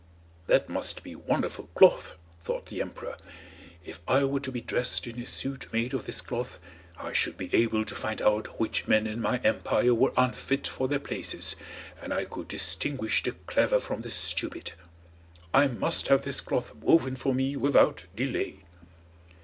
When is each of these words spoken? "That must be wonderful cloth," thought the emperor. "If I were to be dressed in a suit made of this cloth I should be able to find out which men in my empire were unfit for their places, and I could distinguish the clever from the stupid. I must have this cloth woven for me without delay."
"That 0.47 0.67
must 0.67 1.03
be 1.03 1.13
wonderful 1.15 1.69
cloth," 1.75 2.15
thought 2.41 2.65
the 2.65 2.81
emperor. 2.81 3.17
"If 3.85 3.99
I 4.07 4.23
were 4.23 4.39
to 4.39 4.51
be 4.51 4.59
dressed 4.59 5.05
in 5.05 5.21
a 5.21 5.25
suit 5.27 5.71
made 5.71 5.93
of 5.93 6.07
this 6.07 6.21
cloth 6.21 6.57
I 6.97 7.13
should 7.13 7.37
be 7.37 7.51
able 7.53 7.85
to 7.85 7.93
find 7.93 8.19
out 8.19 8.59
which 8.59 8.87
men 8.87 9.05
in 9.05 9.21
my 9.21 9.37
empire 9.43 9.93
were 9.93 10.11
unfit 10.17 10.67
for 10.67 10.87
their 10.87 10.97
places, 10.97 11.55
and 12.01 12.11
I 12.15 12.25
could 12.25 12.47
distinguish 12.47 13.21
the 13.21 13.33
clever 13.45 13.79
from 13.79 14.01
the 14.01 14.09
stupid. 14.09 14.73
I 15.53 15.67
must 15.67 16.07
have 16.07 16.23
this 16.23 16.41
cloth 16.41 16.73
woven 16.73 17.15
for 17.15 17.35
me 17.35 17.55
without 17.55 18.05
delay." 18.15 18.63